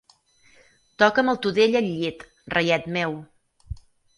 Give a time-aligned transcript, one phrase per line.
[1.03, 3.15] Toca'm el tudell al llit, reiet meu.